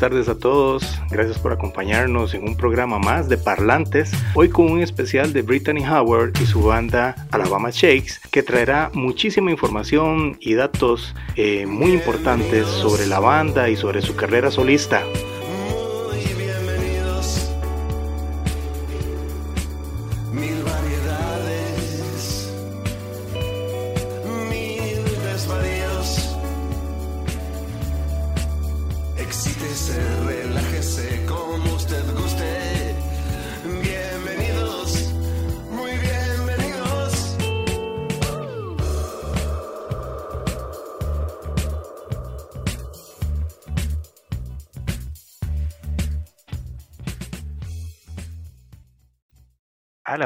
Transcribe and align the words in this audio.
tardes 0.00 0.30
a 0.30 0.38
todos. 0.38 0.82
Gracias 1.10 1.38
por 1.38 1.52
acompañarnos 1.52 2.32
en 2.32 2.42
un 2.44 2.56
programa 2.56 2.98
más 2.98 3.28
de 3.28 3.36
Parlantes. 3.36 4.10
Hoy 4.34 4.48
con 4.48 4.70
un 4.70 4.80
especial 4.80 5.34
de 5.34 5.42
Brittany 5.42 5.84
Howard 5.86 6.32
y 6.40 6.46
su 6.46 6.62
banda 6.62 7.14
Alabama 7.30 7.68
Shakes, 7.70 8.18
que 8.30 8.42
traerá 8.42 8.90
muchísima 8.94 9.50
información 9.50 10.38
y 10.40 10.54
datos 10.54 11.14
eh, 11.36 11.66
muy 11.66 11.92
importantes 11.92 12.66
sobre 12.66 13.06
la 13.06 13.20
banda 13.20 13.68
y 13.68 13.76
sobre 13.76 14.00
su 14.00 14.16
carrera 14.16 14.50
solista. 14.50 15.02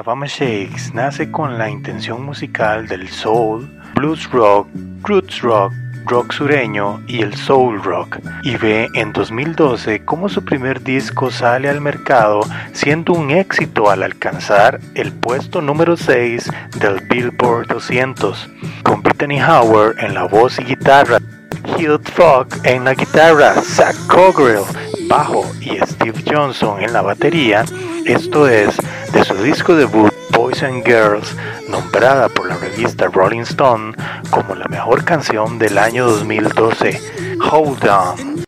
Alabama 0.04 0.26
Shakes 0.26 0.92
nace 0.92 1.30
con 1.30 1.56
la 1.56 1.70
intención 1.70 2.26
musical 2.26 2.86
del 2.86 3.08
soul, 3.08 3.66
blues 3.94 4.30
rock, 4.30 4.68
roots 5.02 5.40
rock, 5.40 5.72
rock 6.04 6.30
sureño 6.30 7.02
y 7.06 7.22
el 7.22 7.34
soul 7.34 7.82
rock, 7.82 8.18
y 8.42 8.58
ve 8.58 8.90
en 8.92 9.14
2012 9.14 10.04
cómo 10.04 10.28
su 10.28 10.44
primer 10.44 10.82
disco 10.82 11.30
sale 11.30 11.70
al 11.70 11.80
mercado 11.80 12.42
siendo 12.74 13.14
un 13.14 13.30
éxito 13.30 13.88
al 13.88 14.02
alcanzar 14.02 14.78
el 14.94 15.10
puesto 15.10 15.62
número 15.62 15.96
6 15.96 16.50
del 16.78 17.00
Billboard 17.08 17.68
200, 17.68 18.50
con 18.82 19.02
Brittany 19.02 19.40
Howard 19.40 19.98
en 20.00 20.12
la 20.12 20.24
voz 20.24 20.58
y 20.58 20.64
guitarra, 20.64 21.18
Hill 21.78 21.98
Fogg 22.12 22.48
en 22.64 22.84
la 22.84 22.92
guitarra, 22.92 23.54
Zach 23.62 23.96
Cogrell 24.06 24.64
y 25.60 25.78
Steve 25.86 26.24
Johnson 26.26 26.82
en 26.82 26.92
la 26.92 27.00
batería, 27.00 27.64
esto 28.04 28.48
es 28.48 28.76
de 29.12 29.24
su 29.24 29.34
disco 29.44 29.76
debut 29.76 30.12
Boys 30.30 30.60
and 30.64 30.84
Girls, 30.84 31.36
nombrada 31.68 32.28
por 32.28 32.48
la 32.48 32.56
revista 32.56 33.06
Rolling 33.06 33.42
Stone 33.42 33.94
como 34.30 34.56
la 34.56 34.66
mejor 34.66 35.04
canción 35.04 35.56
del 35.56 35.78
año 35.78 36.06
2012, 36.06 37.00
Hold 37.48 37.88
On. 37.88 38.43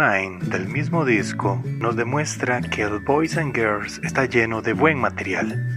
Del 0.00 0.66
mismo 0.66 1.04
disco 1.04 1.62
nos 1.78 1.94
demuestra 1.94 2.62
que 2.62 2.80
el 2.80 3.00
Boys 3.00 3.36
and 3.36 3.54
Girls 3.54 4.00
está 4.02 4.24
lleno 4.24 4.62
de 4.62 4.72
buen 4.72 4.96
material. 4.96 5.76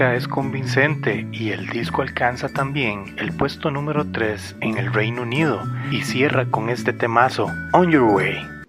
Es 0.00 0.26
convincente 0.26 1.26
y 1.30 1.50
el 1.50 1.66
disco 1.68 2.00
alcanza 2.00 2.48
también 2.48 3.14
el 3.18 3.32
puesto 3.32 3.70
número 3.70 4.06
3 4.10 4.56
en 4.60 4.78
el 4.78 4.92
Reino 4.92 5.22
Unido 5.22 5.62
y 5.90 6.02
cierra 6.02 6.46
con 6.46 6.70
este 6.70 6.92
temazo, 6.92 7.52
On 7.72 7.90
Your 7.90 8.04
Way. 8.04 8.59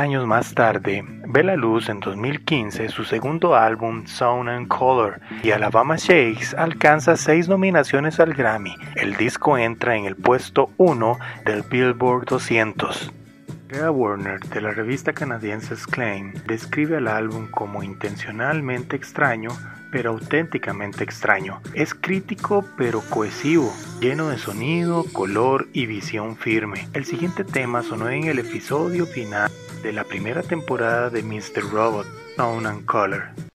Años 0.00 0.26
más 0.26 0.54
tarde, 0.54 1.04
ve 1.28 1.44
la 1.44 1.56
luz 1.56 1.88
en 1.88 2.00
2015 2.00 2.88
su 2.88 3.04
segundo 3.04 3.54
álbum 3.54 4.06
Sound 4.06 4.48
and 4.48 4.68
Color 4.68 5.20
y 5.42 5.50
Alabama 5.50 5.96
Shakes 5.96 6.54
alcanza 6.56 7.16
seis 7.16 7.48
nominaciones 7.48 8.18
al 8.18 8.32
Grammy. 8.32 8.74
El 8.96 9.16
disco 9.16 9.58
entra 9.58 9.96
en 9.96 10.06
el 10.06 10.16
puesto 10.16 10.70
1 10.78 11.18
del 11.44 11.62
Billboard 11.62 12.24
200. 12.24 13.12
Gary 13.68 13.88
Warner 13.88 14.40
de 14.40 14.60
la 14.60 14.72
revista 14.72 15.12
canadiense 15.12 15.74
Exclaim 15.74 16.32
describe 16.46 16.96
al 16.96 17.06
álbum 17.06 17.48
como 17.48 17.82
intencionalmente 17.82 18.96
extraño 18.96 19.50
pero 19.92 20.10
auténticamente 20.10 21.04
extraño. 21.04 21.60
Es 21.74 21.94
crítico 21.94 22.64
pero 22.76 23.00
cohesivo, 23.00 23.72
lleno 24.00 24.28
de 24.28 24.38
sonido, 24.38 25.04
color 25.12 25.68
y 25.72 25.86
visión 25.86 26.36
firme. 26.36 26.88
El 26.94 27.04
siguiente 27.04 27.44
tema 27.44 27.82
sonó 27.82 28.08
en 28.08 28.24
el 28.24 28.38
episodio 28.38 29.06
final 29.06 29.50
de 29.82 29.92
la 29.92 30.04
primera 30.04 30.42
temporada 30.42 31.10
de 31.10 31.22
Mr. 31.22 31.62
Robot, 31.70 32.06
Sound 32.36 32.66
and 32.66 32.84
Color. 32.86 33.49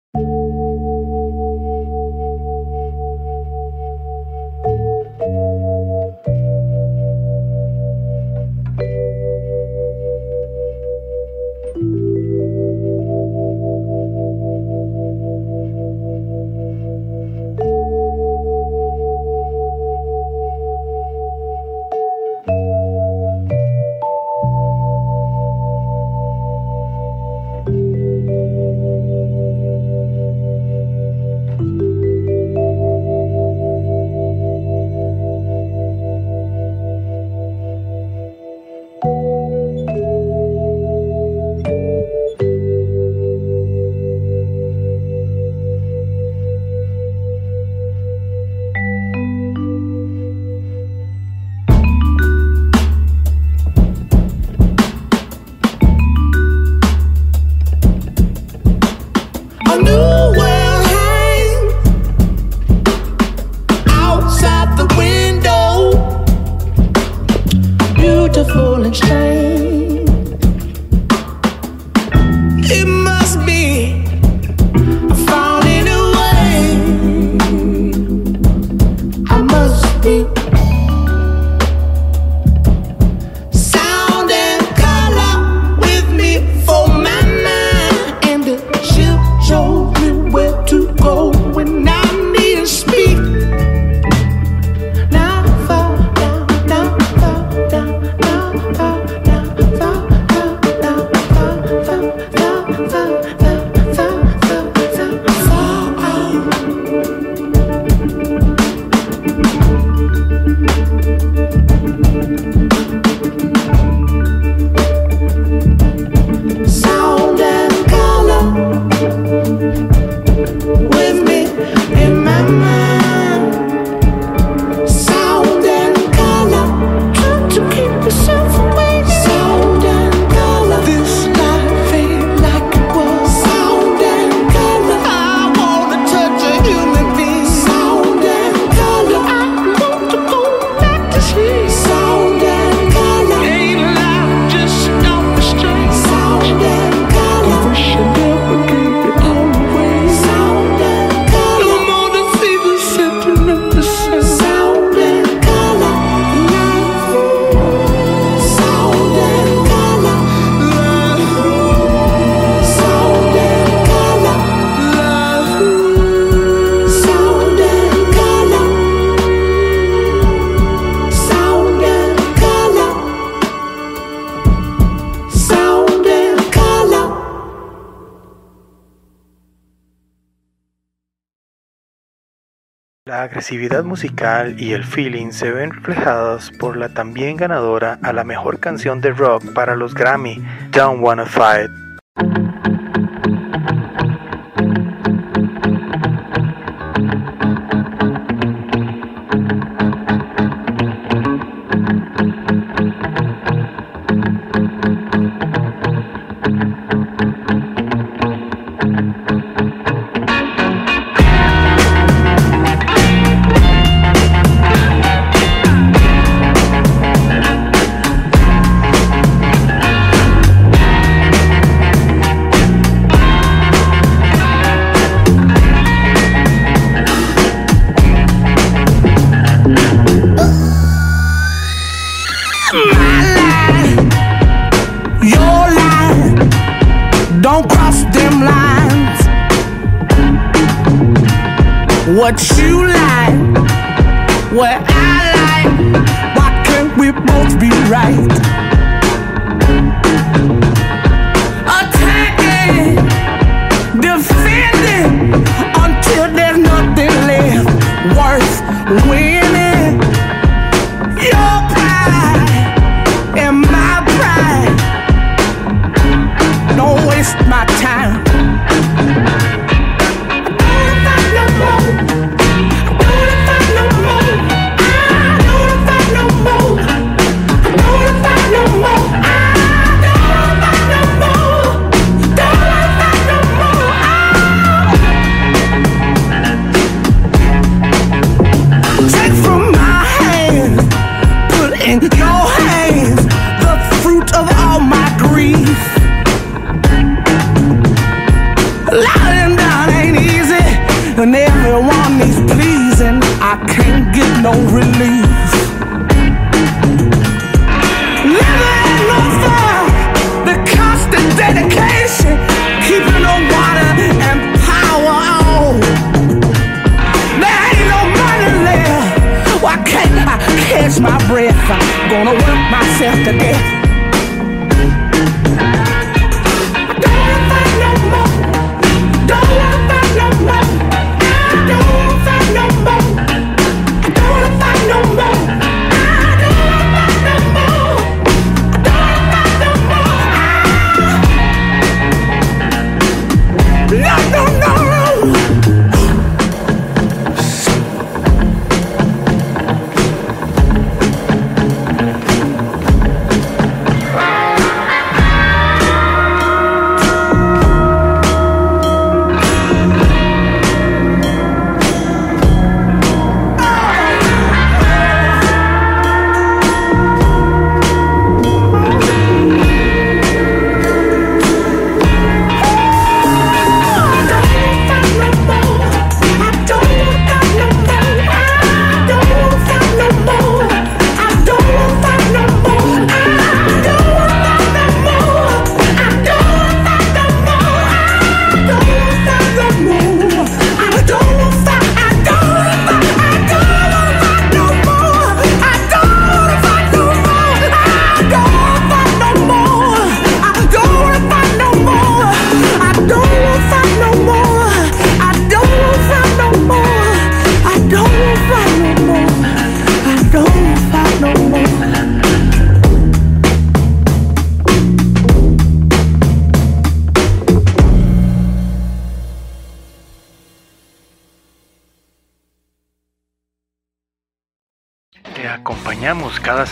La 183.07 183.21
agresividad 183.21 183.83
musical 183.83 184.59
y 184.59 184.73
el 184.73 184.83
feeling 184.83 185.29
se 185.29 185.51
ven 185.51 185.69
reflejados 185.69 186.49
por 186.49 186.75
la 186.75 186.89
también 186.89 187.37
ganadora 187.37 187.99
a 188.01 188.11
la 188.13 188.23
mejor 188.23 188.59
canción 188.59 188.99
de 188.99 189.11
rock 189.11 189.53
para 189.53 189.75
los 189.75 189.93
Grammy, 189.93 190.43
Don't 190.71 191.03
Wanna 191.03 191.27
Fight. 191.27 191.84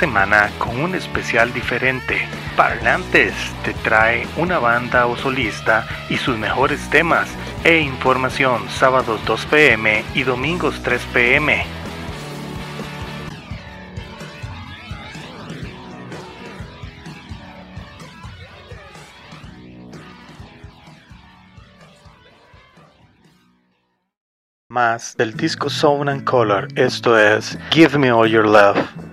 Semana 0.04 0.52
con 0.58 0.82
un 0.82 0.96
especial 0.96 1.54
diferente. 1.54 2.28
Parlantes 2.58 3.34
te 3.64 3.74
trae 3.74 4.28
una 4.36 4.60
banda 4.60 5.06
o 5.06 5.16
solista 5.16 5.88
y 6.10 6.18
sus 6.18 6.38
mejores 6.38 6.90
temas 6.90 7.30
e 7.64 7.80
información 7.80 8.70
sábados 8.70 9.22
2 9.26 9.46
pm 9.46 10.04
y 10.14 10.24
domingos 10.24 10.84
3 10.84 11.02
pm. 11.14 11.66
Más 24.68 25.16
del 25.16 25.34
disco 25.38 25.70
Sound 25.70 26.10
and 26.10 26.26
Color, 26.26 26.68
esto 26.76 27.18
es 27.18 27.58
Give 27.72 27.98
Me 27.98 28.12
All 28.12 28.30
Your 28.30 28.46
Love. 28.46 29.13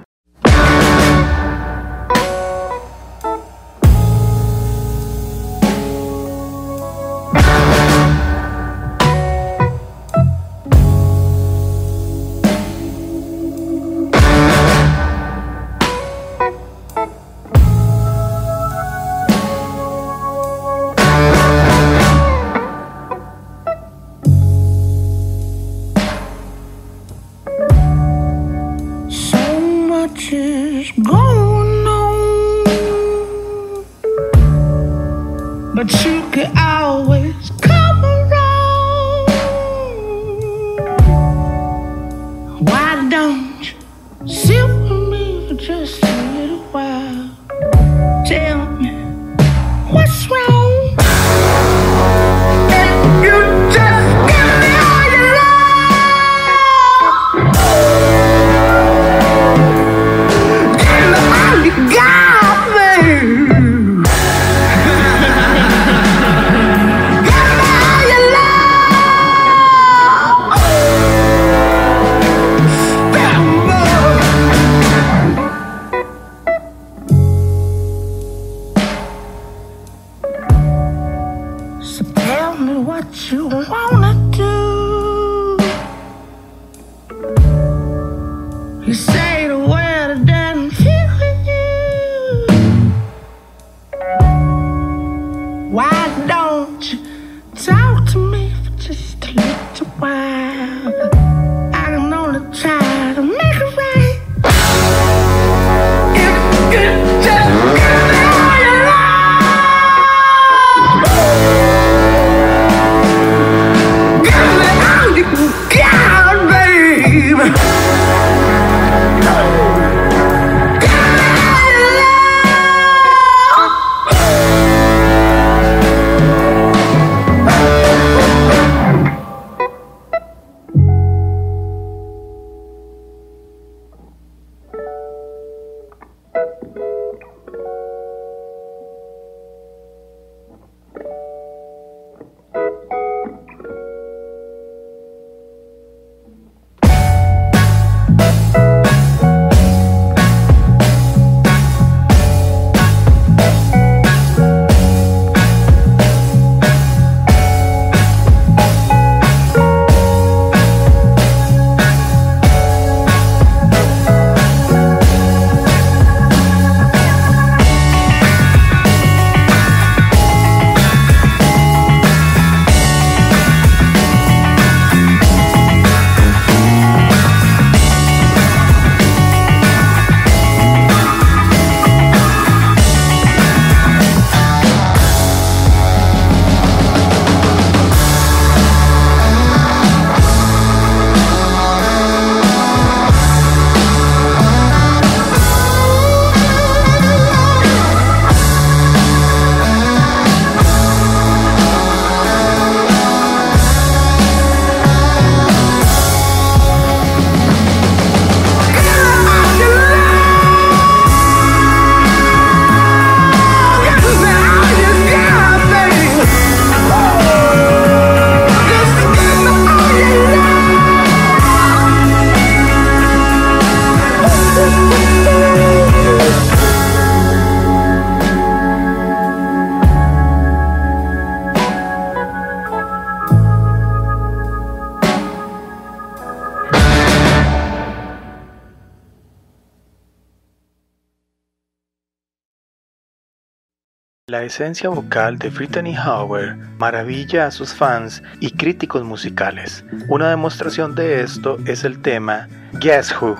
La 244.30 244.44
esencia 244.44 244.88
vocal 244.88 245.40
de 245.40 245.48
Brittany 245.48 245.96
Howard 245.96 246.56
maravilla 246.78 247.46
a 247.46 247.50
sus 247.50 247.74
fans 247.74 248.22
y 248.38 248.52
críticos 248.52 249.02
musicales. 249.02 249.84
Una 250.06 250.30
demostración 250.30 250.94
de 250.94 251.22
esto 251.22 251.58
es 251.66 251.82
el 251.82 252.00
tema 252.00 252.46
Guess 252.74 253.12
Who. 253.20 253.36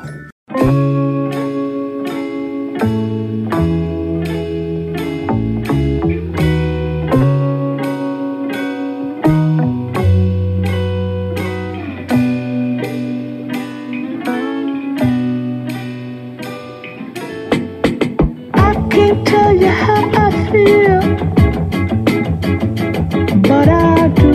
but 23.49 23.69
I 23.69 24.09
do. 24.09 24.33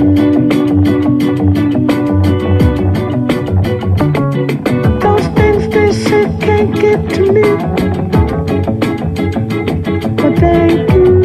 Those 5.01 5.28
things 5.36 5.67
they 5.73 5.91
say 5.91 6.25
can't 6.39 6.73
get 6.75 7.10
to 7.15 7.32
me, 7.34 7.47
but 10.15 10.36
they 10.39 10.86
do. 10.88 11.25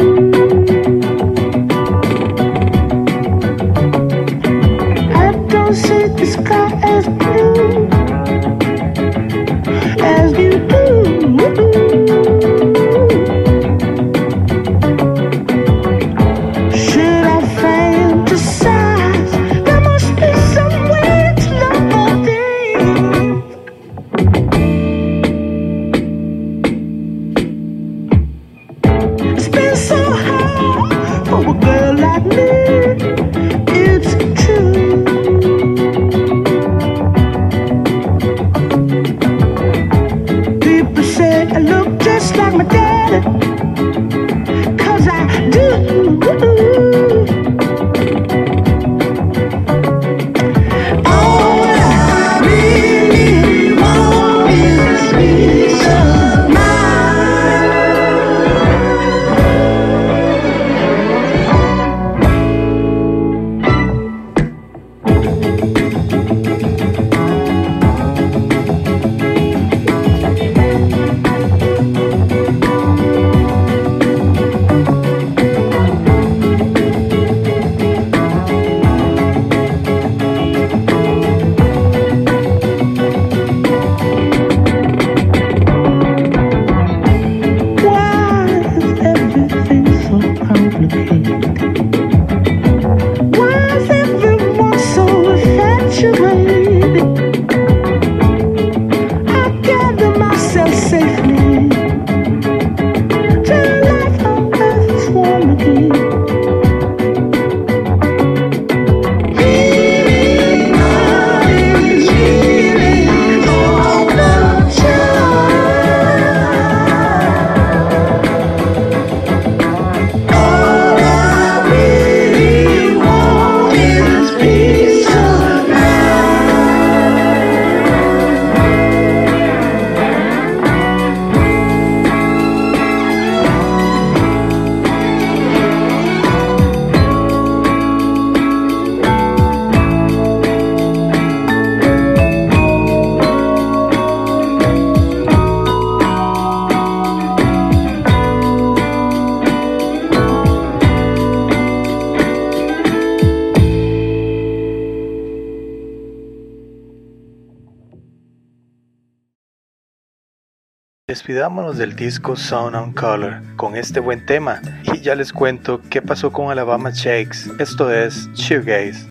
Despidámonos 161.21 161.77
del 161.77 161.95
disco 161.95 162.35
Sound 162.35 162.75
on 162.75 162.93
Color 162.93 163.43
con 163.55 163.75
este 163.75 163.99
buen 163.99 164.25
tema 164.25 164.59
y 164.91 165.01
ya 165.01 165.13
les 165.13 165.31
cuento 165.31 165.79
qué 165.91 166.01
pasó 166.01 166.31
con 166.31 166.49
Alabama 166.49 166.89
Shakes, 166.89 167.47
esto 167.59 167.91
es 167.93 168.27
Shoegaze. 168.33 169.10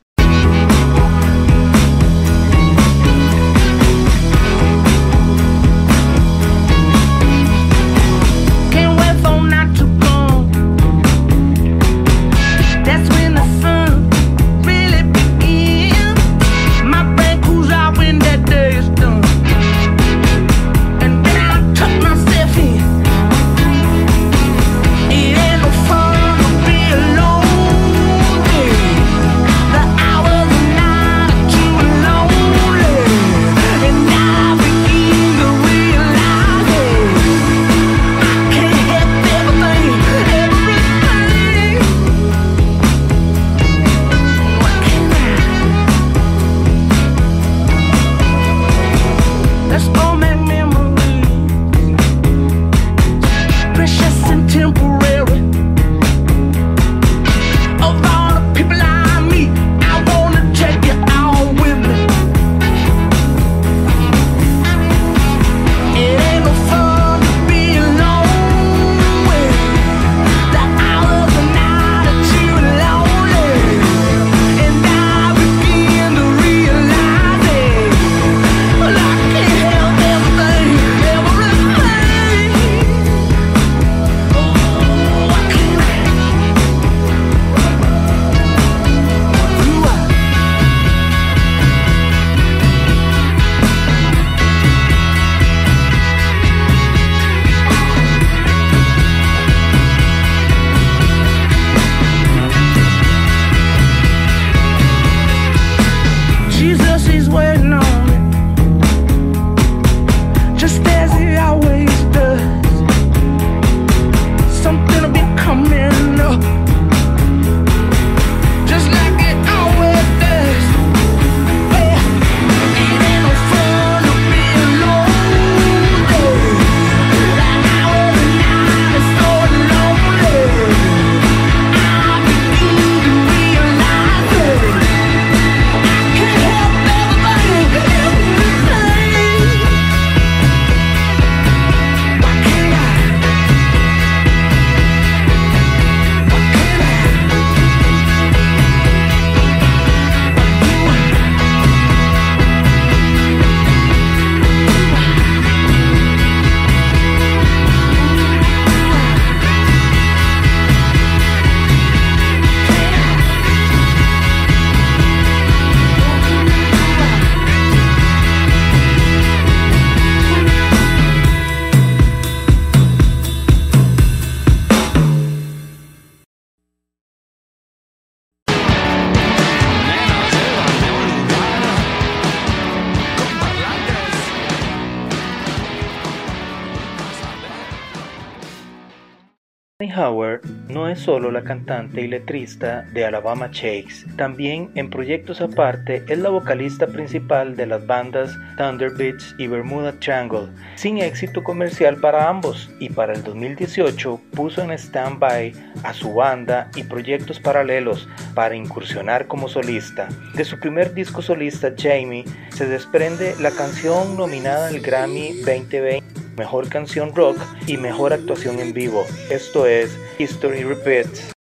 Howard 189.88 190.42
no 190.68 190.88
es 190.88 191.00
solo 191.00 191.30
la 191.30 191.42
cantante 191.42 192.02
y 192.02 192.08
letrista 192.08 192.82
de 192.92 193.04
Alabama 193.06 193.48
Shakes, 193.50 194.06
también 194.16 194.70
en 194.74 194.90
proyectos 194.90 195.40
aparte 195.40 196.04
es 196.08 196.18
la 196.18 196.28
vocalista 196.28 196.86
principal 196.86 197.56
de 197.56 197.66
las 197.66 197.86
bandas 197.86 198.36
Thunder 198.58 198.90
Beats 198.90 199.34
y 199.38 199.46
Bermuda 199.46 199.92
Triangle, 199.92 200.48
sin 200.74 200.98
éxito 200.98 201.42
comercial 201.42 201.96
para 201.96 202.28
ambos, 202.28 202.70
y 202.78 202.90
para 202.90 203.14
el 203.14 203.22
2018 203.22 204.20
puso 204.32 204.62
en 204.62 204.72
stand-by 204.72 205.52
a 205.82 205.94
su 205.94 206.12
banda 206.12 206.70
y 206.76 206.82
proyectos 206.82 207.40
paralelos 207.40 208.08
para 208.34 208.54
incursionar 208.54 209.26
como 209.26 209.48
solista. 209.48 210.08
De 210.34 210.44
su 210.44 210.58
primer 210.58 210.92
disco 210.92 211.22
solista, 211.22 211.72
Jamie, 211.76 212.24
se 212.50 212.66
desprende 212.66 213.34
la 213.40 213.50
canción 213.50 214.16
nominada 214.16 214.68
al 214.68 214.80
Grammy 214.80 215.36
2020 215.38 216.20
Mejor 216.40 216.70
Canción 216.70 217.14
Rock 217.14 217.36
y 217.66 217.76
Mejor 217.76 218.14
Actuación 218.14 218.60
en 218.60 218.72
Vivo. 218.72 219.04
Esto 219.28 219.66
es 219.66 219.69
History 220.18 220.64
Repeats. 220.64 221.39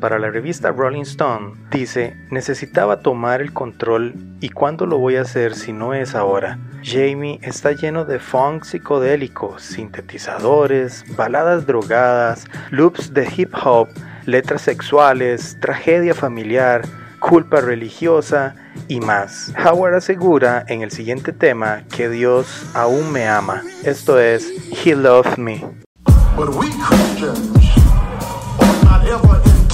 Para 0.00 0.18
la 0.18 0.30
revista 0.30 0.72
Rolling 0.72 1.02
Stone 1.02 1.52
dice, 1.70 2.16
necesitaba 2.30 3.00
tomar 3.00 3.42
el 3.42 3.52
control 3.52 4.14
y 4.40 4.48
cuándo 4.48 4.86
lo 4.86 4.96
voy 4.96 5.16
a 5.16 5.22
hacer 5.22 5.54
si 5.54 5.74
no 5.74 5.92
es 5.92 6.14
ahora. 6.14 6.58
Jamie 6.82 7.38
está 7.42 7.72
lleno 7.72 8.06
de 8.06 8.18
funk 8.18 8.64
psicodélico, 8.64 9.58
sintetizadores, 9.58 11.04
baladas 11.16 11.66
drogadas, 11.66 12.46
loops 12.70 13.12
de 13.12 13.30
hip 13.36 13.54
hop, 13.62 13.88
letras 14.24 14.62
sexuales, 14.62 15.58
tragedia 15.60 16.14
familiar, 16.14 16.80
culpa 17.18 17.60
religiosa 17.60 18.54
y 18.88 19.00
más. 19.00 19.52
Howard 19.62 19.96
asegura 19.96 20.64
en 20.66 20.80
el 20.80 20.90
siguiente 20.90 21.34
tema 21.34 21.82
que 21.94 22.08
Dios 22.08 22.64
aún 22.72 23.12
me 23.12 23.28
ama. 23.28 23.62
Esto 23.84 24.18
es 24.18 24.50
He 24.82 24.96
Loved 24.96 25.36
Me. 25.36 25.62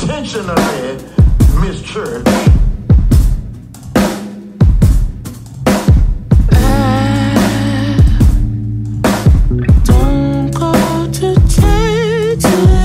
intentionally 0.09 0.97
mischurch. 1.61 2.25
Don't 9.85 10.51
go 10.55 10.73
to 11.13 11.35
church. 11.51 12.78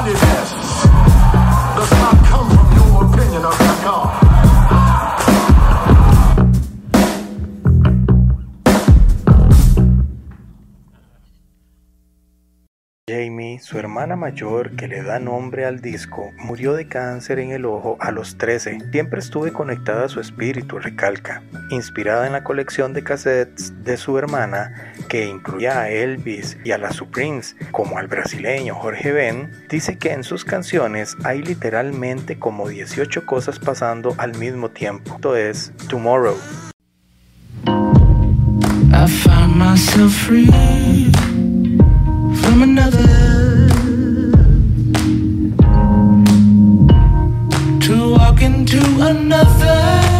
bodies. 0.00 0.29
Su 13.70 13.78
hermana 13.78 14.16
mayor 14.16 14.74
que 14.74 14.88
le 14.88 15.00
da 15.00 15.20
nombre 15.20 15.64
al 15.64 15.80
disco, 15.80 16.32
murió 16.38 16.72
de 16.72 16.88
cáncer 16.88 17.38
en 17.38 17.52
el 17.52 17.64
ojo 17.64 17.96
a 18.00 18.10
los 18.10 18.36
13. 18.36 18.90
Siempre 18.90 19.20
estuve 19.20 19.52
conectada 19.52 20.06
a 20.06 20.08
su 20.08 20.18
espíritu, 20.18 20.80
recalca. 20.80 21.40
Inspirada 21.70 22.26
en 22.26 22.32
la 22.32 22.42
colección 22.42 22.92
de 22.94 23.04
cassettes 23.04 23.84
de 23.84 23.96
su 23.96 24.18
hermana, 24.18 24.92
que 25.08 25.24
incluía 25.24 25.82
a 25.82 25.88
Elvis 25.88 26.58
y 26.64 26.72
a 26.72 26.78
las 26.78 26.96
Supremes, 26.96 27.54
como 27.70 27.96
al 27.96 28.08
brasileño 28.08 28.74
Jorge 28.74 29.12
Ben, 29.12 29.52
dice 29.68 29.96
que 29.98 30.14
en 30.14 30.24
sus 30.24 30.44
canciones 30.44 31.16
hay 31.22 31.40
literalmente 31.40 32.40
como 32.40 32.68
18 32.68 33.24
cosas 33.24 33.60
pasando 33.60 34.16
al 34.18 34.36
mismo 34.36 34.70
tiempo. 34.70 35.14
Esto 35.14 35.36
es 35.36 35.72
Tomorrow. 35.88 36.36
Another. 49.00 50.19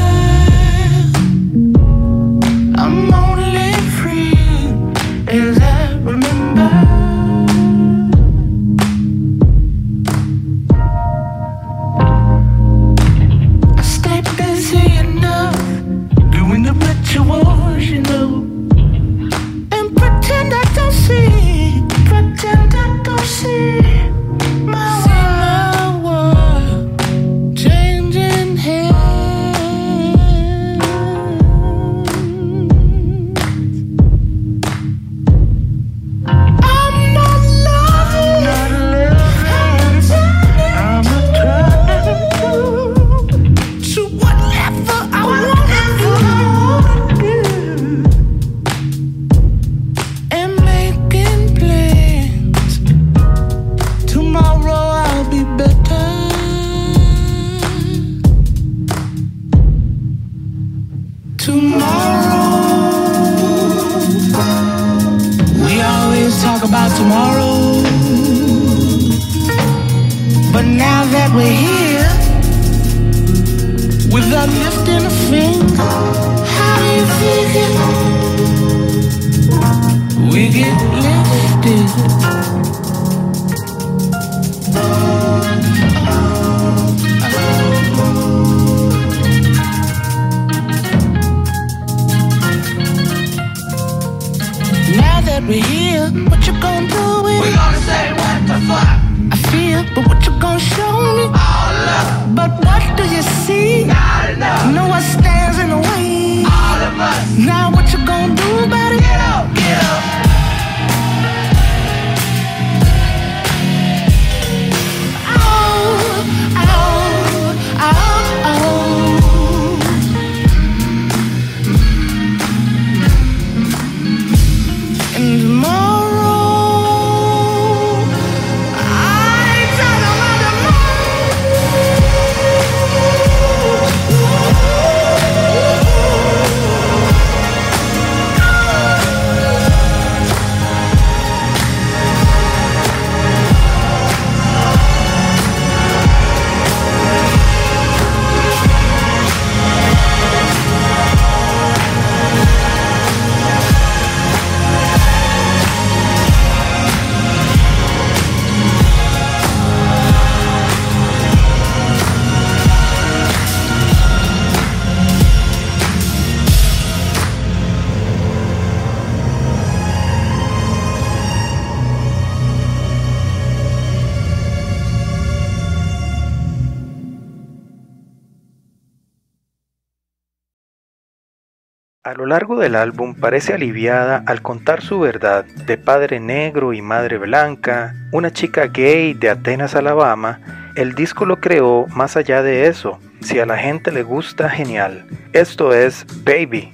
A 182.10 182.14
lo 182.14 182.26
largo 182.26 182.58
del 182.58 182.74
álbum 182.74 183.14
parece 183.14 183.54
aliviada 183.54 184.24
al 184.26 184.42
contar 184.42 184.82
su 184.82 184.98
verdad 184.98 185.44
de 185.44 185.78
padre 185.78 186.18
negro 186.18 186.72
y 186.72 186.82
madre 186.82 187.18
blanca, 187.18 187.94
una 188.10 188.32
chica 188.32 188.66
gay 188.66 189.14
de 189.14 189.30
Atenas, 189.30 189.76
Alabama. 189.76 190.72
El 190.74 190.96
disco 190.96 191.24
lo 191.24 191.38
creó 191.38 191.86
más 191.94 192.16
allá 192.16 192.42
de 192.42 192.66
eso. 192.66 192.98
Si 193.20 193.38
a 193.38 193.46
la 193.46 193.56
gente 193.58 193.92
le 193.92 194.02
gusta, 194.02 194.50
genial. 194.50 195.06
Esto 195.32 195.72
es 195.72 196.04
Baby. 196.24 196.72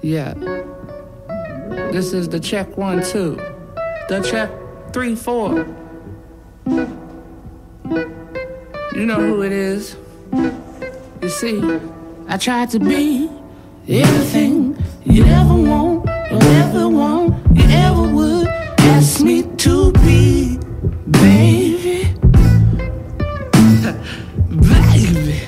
Yeah. 0.00 0.34
This 1.92 2.14
is 2.14 2.30
the 2.30 2.40
check 2.40 2.74
one, 2.78 3.02
two. 3.02 3.36
The 4.08 4.22
check. 4.22 4.48
three, 4.94 5.14
four. 5.14 5.66
You 7.84 9.06
know 9.06 9.16
who 9.16 9.42
it 9.42 9.52
is. 9.52 9.96
You 10.32 11.28
see, 11.28 11.60
I 12.28 12.38
tried 12.38 12.70
to 12.70 12.78
be 12.78 13.28
everything 13.86 14.82
you 15.04 15.24
ever 15.24 15.54
want, 15.54 16.08
or 16.08 16.42
ever 16.42 16.88
want, 16.88 17.34
you 17.54 17.64
ever 17.68 18.02
would 18.02 18.48
ask 18.48 19.20
me 19.20 19.42
to 19.42 19.92
be, 19.92 20.58
baby. 21.10 22.14
baby. 24.48 25.40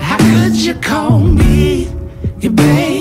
How 0.00 0.16
could 0.16 0.56
you 0.56 0.74
call 0.74 1.18
me 1.18 1.92
your 2.40 2.52
babe? 2.52 2.95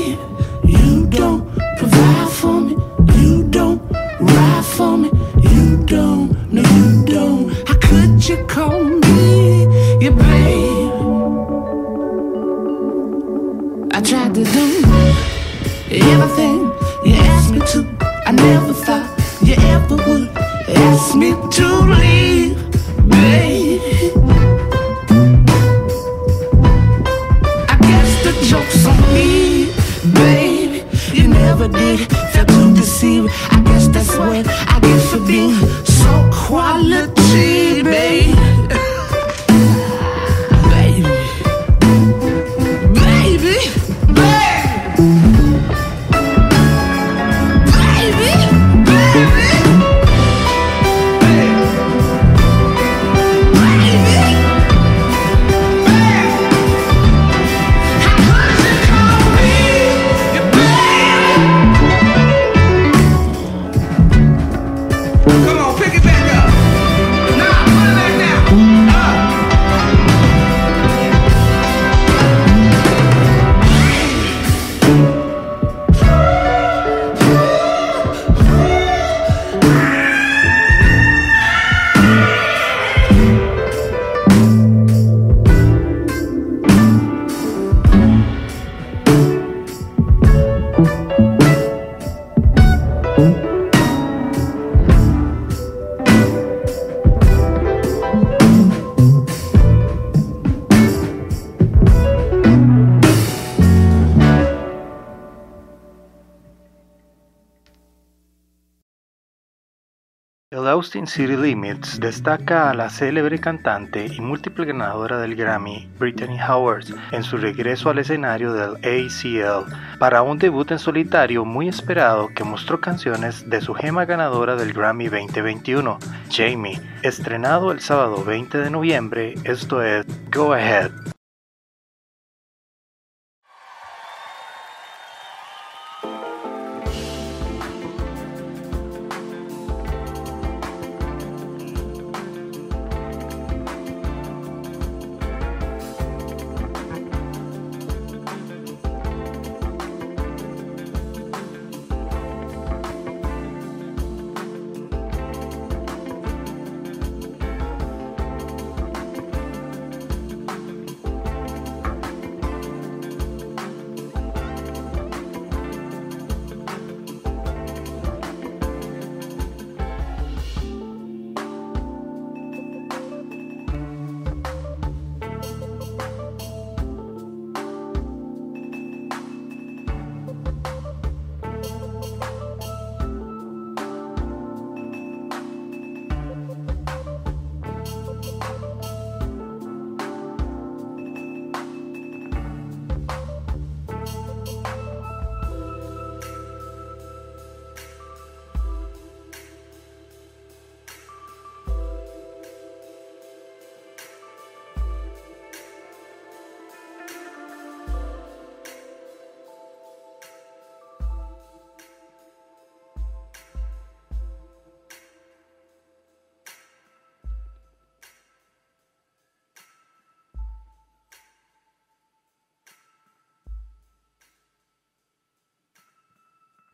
City 111.08 111.36
Limits 111.36 112.00
destaca 112.00 112.70
a 112.70 112.74
la 112.74 112.90
célebre 112.90 113.40
cantante 113.40 114.06
y 114.06 114.22
múltiple 114.22 114.66
ganadora 114.66 115.18
del 115.18 115.36
Grammy, 115.36 115.90
Brittany 116.00 116.38
Howard, 116.42 116.86
en 117.12 117.24
su 117.24 117.38
regreso 117.38 117.90
al 117.90 118.00
escenario 118.00 118.54
del 118.54 118.76
ACL 118.78 119.72
para 120.00 120.22
un 120.22 120.38
debut 120.38 120.72
en 120.72 120.80
solitario 120.80 121.46
muy 121.46 121.68
esperado 121.68 122.30
que 122.36 122.44
mostró 122.44 122.80
canciones 122.80 123.50
de 123.50 123.62
su 123.62 123.74
gema 123.74 124.06
ganadora 124.06 124.56
del 124.56 124.74
Grammy 124.74 125.08
2021, 125.08 125.98
Jamie, 126.30 126.82
estrenado 127.02 127.72
el 127.72 127.80
sábado 127.80 128.24
20 128.24 128.58
de 128.58 128.70
noviembre, 128.70 129.36
esto 129.44 129.82
es 129.82 130.06
Go 130.32 130.54
Ahead. 130.54 131.15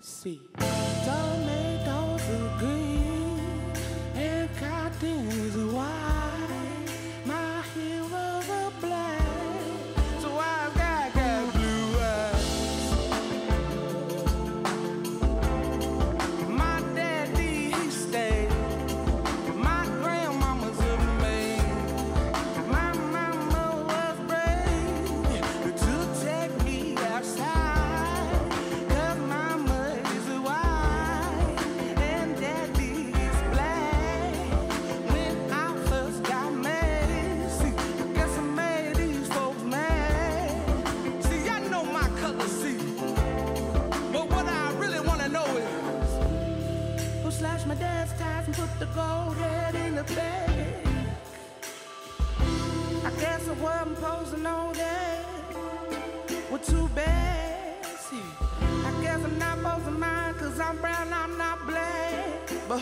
See, 0.03 0.41
tomatoes 0.57 2.21
are 2.29 2.57
green 2.57 3.39
and 4.15 4.49
cotton 4.57 5.30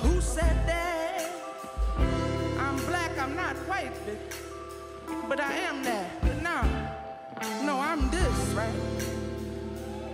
who 0.02 0.22
said 0.22 0.56
that? 0.68 1.32
I'm 2.58 2.78
black, 2.86 3.18
I'm 3.18 3.36
not 3.36 3.56
white, 3.68 3.92
but, 4.06 4.18
but 5.30 5.40
I 5.40 5.54
am 5.54 5.84
that. 5.84 6.10
But 6.22 6.42
no, 7.64 7.80
I'm 7.80 8.10
this, 8.10 8.38
right? 8.54 8.74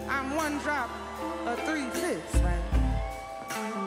I'm 0.09 0.35
one 0.35 0.57
drop 0.59 0.89
of 1.45 1.59
three 1.63 1.89
fifths, 1.89 2.35
right? 2.41 3.84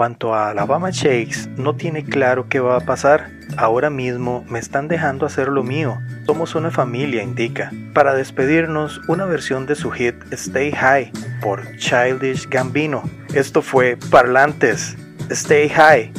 cuanto 0.00 0.34
a 0.34 0.48
Alabama 0.48 0.88
Shakes, 0.88 1.50
no 1.58 1.76
tiene 1.76 2.02
claro 2.06 2.48
qué 2.48 2.58
va 2.58 2.78
a 2.78 2.80
pasar. 2.80 3.28
Ahora 3.58 3.90
mismo 3.90 4.46
me 4.48 4.58
están 4.58 4.88
dejando 4.88 5.26
hacer 5.26 5.48
lo 5.48 5.62
mío. 5.62 5.98
Somos 6.24 6.54
una 6.54 6.70
familia, 6.70 7.22
indica. 7.22 7.70
Para 7.92 8.14
despedirnos, 8.14 9.02
una 9.08 9.26
versión 9.26 9.66
de 9.66 9.74
su 9.74 9.90
hit 9.90 10.14
Stay 10.32 10.72
High 10.72 11.12
por 11.42 11.76
Childish 11.76 12.48
Gambino. 12.48 13.02
Esto 13.34 13.60
fue 13.60 13.98
Parlantes. 14.10 14.96
Stay 15.28 15.68
High. 15.68 16.14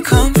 you 0.00 0.04
come 0.04 0.39